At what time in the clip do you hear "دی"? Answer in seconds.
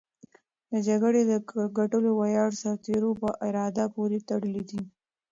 4.69-4.81